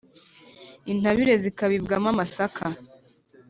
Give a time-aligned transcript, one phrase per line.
[0.91, 2.65] intabire zikabibwamo amasaka